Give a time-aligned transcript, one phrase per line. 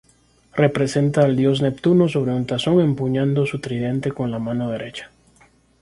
[0.55, 5.11] Representa al dios Neptuno sobre un tazón, empuñando su tridente con la mano derecha.